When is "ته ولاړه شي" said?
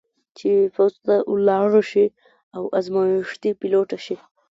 1.05-2.05